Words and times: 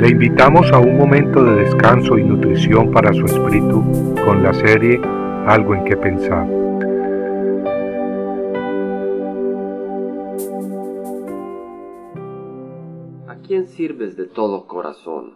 Le 0.00 0.08
invitamos 0.08 0.72
a 0.72 0.78
un 0.78 0.96
momento 0.96 1.44
de 1.44 1.56
descanso 1.56 2.16
y 2.16 2.24
nutrición 2.24 2.90
para 2.90 3.12
su 3.12 3.26
espíritu 3.26 3.84
con 4.24 4.42
la 4.42 4.54
serie 4.54 4.98
Algo 5.46 5.74
en 5.74 5.84
que 5.84 5.94
pensar. 5.94 6.48
¿A 13.28 13.36
quién 13.46 13.66
sirves 13.66 14.16
de 14.16 14.24
todo 14.24 14.66
corazón? 14.66 15.34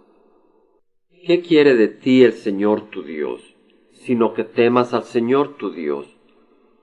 ¿Qué 1.27 1.43
quiere 1.43 1.75
de 1.75 1.89
ti 1.89 2.25
el 2.25 2.33
Señor 2.33 2.89
tu 2.89 3.03
Dios? 3.03 3.43
Sino 3.93 4.33
que 4.33 4.45
temas 4.45 4.95
al 4.95 5.05
Señor 5.05 5.59
tu 5.59 5.73
Dios, 5.73 6.07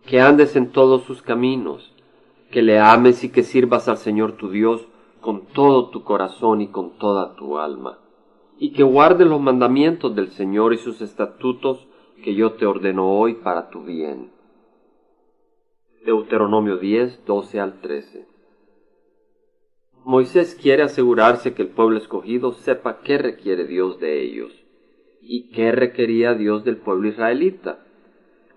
que 0.05 0.21
andes 0.21 0.55
en 0.55 0.68
todos 0.68 1.02
sus 1.05 1.23
caminos, 1.23 1.95
que 2.52 2.61
le 2.61 2.77
ames 2.77 3.23
y 3.23 3.29
que 3.29 3.41
sirvas 3.41 3.88
al 3.88 3.98
Señor 3.98 4.34
tu 4.34 4.52
Dios 4.52 4.88
con 5.21 5.45
todo 5.47 5.89
tu 5.89 6.03
corazón 6.03 6.61
y 6.61 6.67
con 6.67 6.97
toda 6.97 7.35
tu 7.35 7.57
alma, 7.57 8.00
y 8.57 8.73
que 8.73 8.83
guardes 8.83 9.27
los 9.27 9.39
mandamientos 9.39 10.15
del 10.15 10.32
Señor 10.32 10.73
y 10.73 10.77
sus 10.77 11.01
estatutos 11.01 11.87
que 12.23 12.36
yo 12.36 12.54
te 12.54 12.65
ordeno 12.65 13.09
hoy 13.09 13.36
para 13.36 13.69
tu 13.69 13.83
bien. 13.83 14.32
Deuteronomio 16.05 16.77
10, 16.77 17.25
12 17.25 17.60
al 17.60 17.79
13. 17.82 18.27
Moisés 20.04 20.57
quiere 20.60 20.82
asegurarse 20.82 21.54
que 21.54 21.61
el 21.61 21.69
pueblo 21.69 21.97
escogido 21.97 22.54
sepa 22.54 23.01
qué 23.01 23.19
requiere 23.19 23.68
Dios 23.68 23.99
de 23.99 24.24
ellos 24.24 24.51
y 25.21 25.51
qué 25.51 25.71
requería 25.71 26.33
Dios 26.33 26.63
del 26.63 26.77
pueblo 26.77 27.07
israelita, 27.07 27.85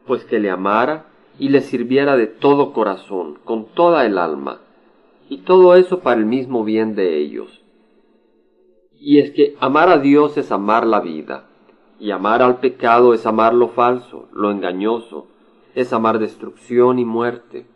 pues 0.07 0.25
que 0.25 0.41
le 0.41 0.51
amara 0.51 1.07
y 1.39 1.51
le 1.51 1.61
sirviera 1.61 2.17
de 2.17 2.27
todo 2.27 2.73
corazón, 2.73 3.39
con 3.45 3.67
toda 3.75 4.07
el 4.07 4.17
alma, 4.17 4.63
y 5.29 5.39
todo 5.39 5.75
eso 5.75 6.01
para 6.01 6.21
el 6.21 6.27
mismo 6.27 6.65
bien 6.65 6.95
de 6.95 7.19
ellos. 7.19 7.63
Y 8.99 9.19
es 9.19 9.31
que 9.33 9.57
amar 9.61 9.89
a 9.89 9.99
Dios 9.99 10.37
es 10.37 10.53
amar 10.53 10.87
la 10.87 11.01
vida, 11.01 11.47
y 11.99 12.11
amar 12.11 12.43
al 12.43 12.61
pecado 12.61 13.15
es 13.15 13.27
amar 13.27 13.55
lo 13.55 13.69
falso, 13.69 14.29
lo 14.33 14.51
engañoso, 14.51 15.27
es 15.75 15.93
amar 15.93 16.19
destrucción 16.19 16.99
y 16.99 17.05
muerte. 17.05 17.67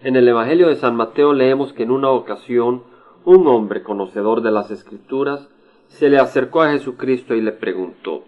En 0.00 0.16
el 0.16 0.26
Evangelio 0.26 0.68
de 0.68 0.76
San 0.76 0.96
Mateo 0.96 1.32
leemos 1.32 1.72
que 1.72 1.82
en 1.82 1.90
una 1.90 2.10
ocasión 2.10 2.84
un 3.24 3.46
hombre 3.46 3.82
conocedor 3.82 4.40
de 4.40 4.50
las 4.50 4.70
Escrituras 4.70 5.48
se 5.88 6.08
le 6.08 6.18
acercó 6.18 6.62
a 6.62 6.70
Jesucristo 6.70 7.34
y 7.34 7.42
le 7.42 7.52
preguntó, 7.52 8.24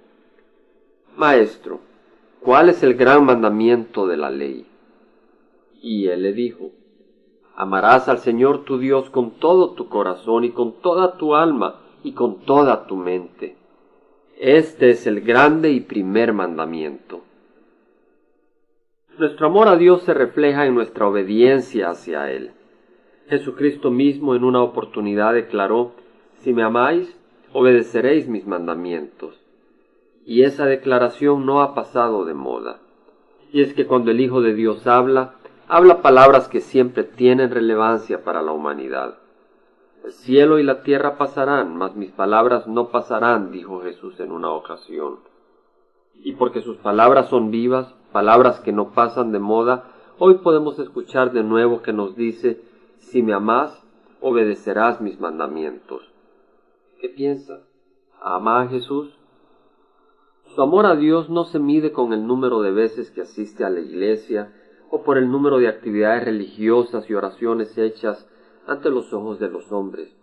Maestro, 1.17 1.81
¿cuál 2.41 2.69
es 2.69 2.83
el 2.83 2.95
gran 2.95 3.25
mandamiento 3.25 4.07
de 4.07 4.17
la 4.17 4.31
ley? 4.31 4.67
Y 5.81 6.09
él 6.09 6.23
le 6.23 6.33
dijo, 6.33 6.71
Amarás 7.63 8.09
al 8.09 8.19
Señor 8.19 8.65
tu 8.65 8.79
Dios 8.79 9.09
con 9.11 9.39
todo 9.39 9.75
tu 9.75 9.89
corazón 9.89 10.43
y 10.43 10.51
con 10.51 10.73
toda 10.83 11.17
tu 11.17 11.37
alma 11.37 11.77
y 12.03 12.11
con 12.11 12.41
toda 12.41 12.89
tu 12.89 12.97
mente. 12.97 13.55
Este 14.37 14.91
es 14.91 15.07
el 15.07 15.21
grande 15.21 15.71
y 15.71 15.79
primer 15.79 16.33
mandamiento. 16.33 17.21
Nuestro 19.17 19.47
amor 19.47 19.69
a 19.69 19.77
Dios 19.77 20.03
se 20.03 20.13
refleja 20.13 20.67
en 20.67 20.75
nuestra 20.75 21.07
obediencia 21.07 21.91
hacia 21.91 22.33
Él. 22.33 22.51
Jesucristo 23.29 23.93
mismo 23.93 24.35
en 24.35 24.43
una 24.43 24.61
oportunidad 24.61 25.33
declaró, 25.33 25.93
Si 26.41 26.53
me 26.53 26.65
amáis, 26.65 27.17
obedeceréis 27.53 28.27
mis 28.27 28.45
mandamientos. 28.45 29.41
Y 30.27 30.43
esa 30.43 30.67
declaración 30.67 31.47
no 31.47 31.63
ha 31.63 31.77
pasado 31.77 32.25
de 32.25 32.35
moda. 32.35 32.81
Y 33.53 33.63
es 33.63 33.73
que 33.73 33.87
cuando 33.87 34.11
el 34.11 34.21
Hijo 34.21 34.41
de 34.41 34.53
Dios 34.53 34.89
habla, 34.89 35.37
habla 35.73 36.03
palabras 36.03 36.49
que 36.49 36.61
siempre 36.61 37.03
tienen 37.03 37.51
relevancia 37.51 38.23
para 38.25 38.43
la 38.43 38.53
humanidad. 38.53 39.15
El 40.05 40.13
cielo 40.13 40.59
y 40.59 40.63
la 40.63 40.83
tierra 40.83 41.17
pasarán, 41.17 41.79
mas 41.79 41.97
mis 41.97 42.13
palabras 42.13 42.67
no 42.67 42.89
pasarán, 42.89 43.51
dijo 43.51 43.81
Jesús 43.81 44.21
en 44.21 44.33
una 44.33 44.51
ocasión. 44.51 45.21
Y 46.23 46.33
porque 46.33 46.61
sus 46.61 46.77
palabras 46.77 47.31
son 47.31 47.51
vivas, 47.51 47.95
palabras 48.13 48.61
que 48.61 48.71
no 48.71 48.91
pasan 48.91 49.33
de 49.33 49.39
moda, 49.39 49.85
hoy 50.19 50.35
podemos 50.35 50.79
escuchar 50.79 51.33
de 51.33 51.43
nuevo 51.43 51.81
que 51.81 51.95
nos 51.95 52.17
dice, 52.17 52.61
si 52.99 53.23
me 53.23 53.33
amás, 53.33 53.83
obedecerás 54.21 55.01
mis 55.01 55.19
mandamientos. 55.21 56.03
¿Qué 57.01 57.09
piensa? 57.09 57.61
¿Ama 58.21 58.61
a 58.61 58.69
Jesús? 58.69 59.17
Su 60.55 60.61
amor 60.61 60.85
a 60.85 60.97
Dios 60.97 61.31
no 61.31 61.45
se 61.45 61.59
mide 61.59 61.93
con 61.93 62.13
el 62.13 62.27
número 62.27 62.61
de 62.61 62.73
veces 62.73 63.11
que 63.11 63.23
asiste 63.23 63.65
a 63.65 63.71
la 63.71 63.81
iglesia, 63.81 64.53
o 64.95 65.03
por 65.05 65.17
el 65.17 65.31
número 65.31 65.59
de 65.59 65.69
actividades 65.69 66.27
religiosas 66.27 67.09
y 67.09 67.15
oraciones 67.15 67.79
hechas 67.79 68.29
ante 68.67 68.91
los 68.91 69.11
ojos 69.15 69.41
de 69.41 69.49
los 69.49 69.73
hombres. 69.73 70.15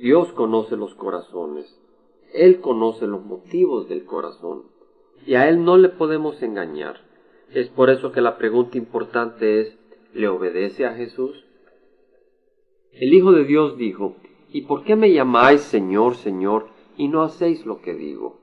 Dios 0.00 0.32
conoce 0.32 0.76
los 0.76 0.96
corazones, 0.96 1.80
Él 2.32 2.60
conoce 2.60 3.06
los 3.06 3.24
motivos 3.24 3.88
del 3.88 4.04
corazón, 4.04 4.64
y 5.24 5.34
a 5.34 5.48
Él 5.48 5.64
no 5.64 5.76
le 5.76 5.90
podemos 5.90 6.42
engañar. 6.42 7.02
Es 7.52 7.68
por 7.68 7.88
eso 7.88 8.10
que 8.10 8.20
la 8.20 8.36
pregunta 8.36 8.76
importante 8.78 9.60
es, 9.60 9.78
¿le 10.12 10.26
obedece 10.26 10.86
a 10.86 10.94
Jesús? 10.94 11.44
El 12.90 13.14
Hijo 13.14 13.30
de 13.30 13.44
Dios 13.44 13.76
dijo, 13.76 14.16
¿Y 14.50 14.62
por 14.62 14.82
qué 14.82 14.96
me 14.96 15.12
llamáis 15.12 15.60
Señor, 15.60 16.16
Señor, 16.16 16.66
y 16.96 17.06
no 17.06 17.22
hacéis 17.22 17.64
lo 17.64 17.80
que 17.80 17.94
digo? 17.94 18.40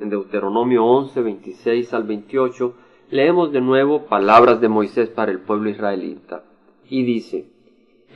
En 0.00 0.08
Deuteronomio 0.08 0.86
11, 0.86 1.20
26 1.20 1.92
al 1.92 2.04
28, 2.04 2.74
leemos 3.10 3.52
de 3.52 3.60
nuevo 3.60 4.06
palabras 4.06 4.60
de 4.60 4.68
Moisés 4.68 5.08
para 5.08 5.30
el 5.30 5.38
pueblo 5.38 5.70
israelita, 5.70 6.44
y 6.88 7.04
dice, 7.04 7.48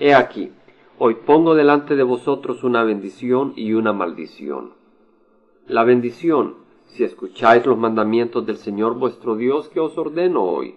He 0.01 0.15
aquí, 0.15 0.51
hoy 0.99 1.15
pongo 1.15 1.55
delante 1.55 1.95
de 1.95 2.03
vosotros 2.03 2.65
una 2.65 2.83
bendición 2.83 3.53
y 3.55 3.73
una 3.75 3.93
maldición. 3.93 4.73
La 5.69 5.85
bendición, 5.85 6.57
si 6.87 7.05
escucháis 7.05 7.65
los 7.67 7.79
mandamientos 7.79 8.45
del 8.47 8.57
Señor 8.57 8.99
vuestro 8.99 9.37
Dios 9.37 9.69
que 9.69 9.79
os 9.79 9.97
ordeno 9.97 10.43
hoy, 10.43 10.77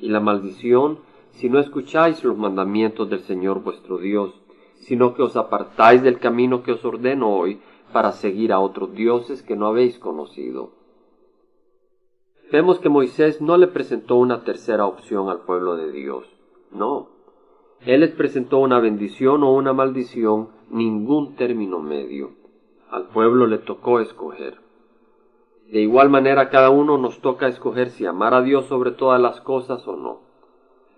y 0.00 0.08
la 0.08 0.20
maldición, 0.20 0.98
si 1.32 1.48
no 1.48 1.58
escucháis 1.60 2.22
los 2.24 2.36
mandamientos 2.36 3.08
del 3.08 3.20
Señor 3.20 3.62
vuestro 3.62 3.98
Dios, 3.98 4.34
sino 4.80 5.14
que 5.14 5.22
os 5.22 5.36
apartáis 5.36 6.02
del 6.02 6.18
camino 6.18 6.62
que 6.62 6.72
os 6.72 6.84
ordeno 6.84 7.30
hoy, 7.30 7.60
para 7.92 8.12
seguir 8.12 8.52
a 8.52 8.60
otros 8.60 8.92
dioses 8.92 9.42
que 9.42 9.56
no 9.56 9.66
habéis 9.66 9.98
conocido 9.98 10.79
Vemos 12.52 12.80
que 12.80 12.88
Moisés 12.88 13.40
no 13.40 13.56
le 13.56 13.68
presentó 13.68 14.16
una 14.16 14.42
tercera 14.42 14.84
opción 14.84 15.28
al 15.28 15.42
pueblo 15.42 15.76
de 15.76 15.92
Dios. 15.92 16.24
No. 16.72 17.08
Él 17.86 18.00
les 18.00 18.10
presentó 18.10 18.58
una 18.58 18.80
bendición 18.80 19.44
o 19.44 19.52
una 19.52 19.72
maldición, 19.72 20.48
ningún 20.68 21.36
término 21.36 21.78
medio. 21.78 22.32
Al 22.90 23.06
pueblo 23.08 23.46
le 23.46 23.58
tocó 23.58 24.00
escoger. 24.00 24.58
De 25.70 25.80
igual 25.80 26.10
manera 26.10 26.50
cada 26.50 26.70
uno 26.70 26.98
nos 26.98 27.20
toca 27.20 27.46
escoger 27.46 27.90
si 27.90 28.04
amar 28.04 28.34
a 28.34 28.42
Dios 28.42 28.66
sobre 28.66 28.90
todas 28.90 29.20
las 29.20 29.40
cosas 29.40 29.86
o 29.86 29.94
no. 29.94 30.22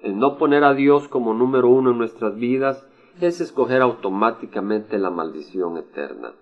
El 0.01 0.19
no 0.19 0.39
poner 0.39 0.65
a 0.65 0.73
Dios 0.73 1.07
como 1.09 1.35
número 1.35 1.69
uno 1.69 1.91
en 1.91 1.99
nuestras 1.99 2.35
vidas 2.35 2.89
es 3.21 3.43
escoger 3.43 3.83
automáticamente 3.83 4.99
la 4.99 5.11
maldición 5.11 5.77
eterna. 5.77 6.33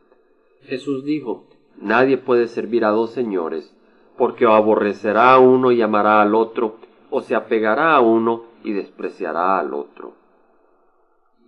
Jesús 0.62 1.04
dijo, 1.04 1.46
nadie 1.76 2.16
puede 2.16 2.46
servir 2.46 2.84
a 2.84 2.90
dos 2.90 3.10
señores, 3.10 3.76
porque 4.20 4.44
aborrecerá 4.44 5.32
a 5.32 5.38
uno 5.38 5.72
y 5.72 5.80
amará 5.80 6.20
al 6.20 6.34
otro, 6.34 6.76
o 7.08 7.22
se 7.22 7.34
apegará 7.34 7.94
a 7.94 8.00
uno 8.02 8.42
y 8.62 8.74
despreciará 8.74 9.58
al 9.58 9.72
otro. 9.72 10.12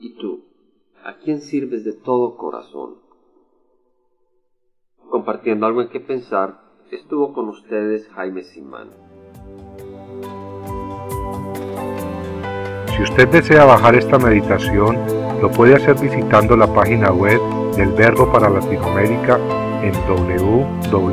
¿Y 0.00 0.14
tú? 0.16 0.46
¿A 1.04 1.16
quién 1.18 1.42
sirves 1.42 1.84
de 1.84 1.92
todo 1.92 2.38
corazón? 2.38 2.94
Compartiendo 5.10 5.66
algo 5.66 5.82
en 5.82 5.90
qué 5.90 6.00
pensar, 6.00 6.62
estuvo 6.90 7.34
con 7.34 7.50
ustedes 7.50 8.08
Jaime 8.08 8.42
Simán. 8.42 8.88
Si 12.86 13.02
usted 13.02 13.28
desea 13.28 13.66
bajar 13.66 13.96
esta 13.96 14.18
meditación, 14.18 14.96
lo 15.42 15.50
puede 15.50 15.74
hacer 15.74 16.00
visitando 16.00 16.56
la 16.56 16.72
página 16.72 17.12
web 17.12 17.38
del 17.76 17.92
Verbo 17.92 18.32
para 18.32 18.48
Latinoamérica 18.48 19.38
en 19.82 19.92
www 20.08 21.12